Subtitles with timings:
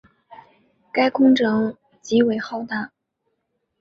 [0.91, 2.89] 该工程极为浩大。